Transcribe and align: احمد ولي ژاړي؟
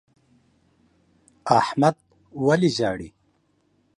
احمد 1.59 1.95
ولي 2.45 2.69
ژاړي؟ 2.77 3.09